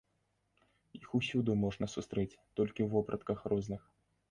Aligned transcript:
Іх 0.99 1.05
усюды 1.19 1.51
можна 1.65 1.85
сустрэць, 1.97 2.39
толькі 2.57 2.81
ў 2.87 2.91
вопратках 2.97 3.47
розных. 3.57 3.81